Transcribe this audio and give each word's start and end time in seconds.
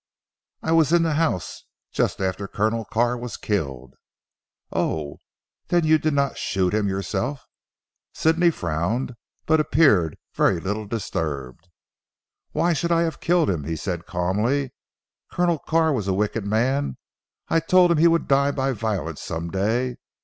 "I 0.63 0.71
was 0.71 0.91
in 0.91 1.03
the 1.03 1.13
house 1.13 1.65
just 1.91 2.21
after 2.21 2.47
Colonel 2.47 2.85
Carr 2.85 3.15
was 3.15 3.37
killed." 3.37 3.93
"Oh! 4.73 5.19
Then 5.67 5.85
you 5.85 5.99
did 5.99 6.15
not 6.15 6.39
shoot 6.39 6.73
him 6.73 6.87
yourself?" 6.87 7.45
Sidney 8.11 8.49
frowned, 8.49 9.15
but 9.45 9.59
appeared 9.59 10.17
very 10.33 10.59
little 10.59 10.87
disturbed. 10.87 11.69
"Why 12.51 12.73
should 12.73 12.91
I 12.91 13.03
have 13.03 13.19
killed 13.19 13.51
him?" 13.51 13.65
he 13.65 13.75
said 13.75 14.07
calmly. 14.07 14.73
"Colonel 15.31 15.59
Carr 15.59 15.93
was 15.93 16.07
a 16.07 16.13
wicked 16.15 16.47
man. 16.47 16.97
I 17.49 17.59
told 17.59 17.91
him 17.91 17.99
he 17.99 18.07
would 18.07 18.27
die 18.27 18.49
by 18.49 18.71
violence 18.71 19.21
some 19.21 19.51
day. 19.51 19.97